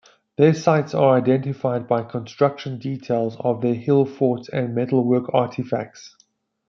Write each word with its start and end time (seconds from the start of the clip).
Their 0.35 0.55
sites 0.55 0.95
are 0.95 1.15
identified 1.15 1.87
by 1.87 2.01
construction 2.01 2.79
details 2.79 3.37
of 3.39 3.61
their 3.61 3.75
hill 3.75 4.03
forts 4.07 4.49
and 4.49 4.73
metalwork 4.73 5.25
artefacts. 5.25 6.15